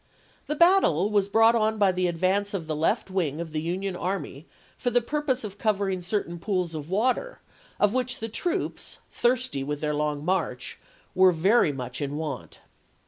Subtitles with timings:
[0.47, 3.95] The battle was brought on by the advance of the left wing of the Union
[3.95, 7.39] army for the purpose of covering certain pools of water
[7.79, 10.79] of which the troops, thirsty with their long march,
[11.13, 12.61] were very much in want.